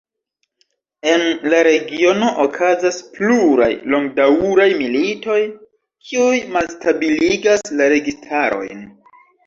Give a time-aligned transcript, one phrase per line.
[1.11, 5.39] En la regiono okazas pluraj longdaŭraj militoj,
[6.09, 8.89] kiuj malstabiligas la registarojn.